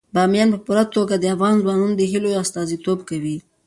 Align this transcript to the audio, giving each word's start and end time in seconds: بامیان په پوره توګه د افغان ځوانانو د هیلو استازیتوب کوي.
بامیان 0.13 0.49
په 0.53 0.59
پوره 0.65 0.83
توګه 0.95 1.15
د 1.17 1.25
افغان 1.35 1.55
ځوانانو 1.63 1.97
د 1.97 2.01
هیلو 2.11 2.29
استازیتوب 2.43 2.99
کوي. 3.09 3.37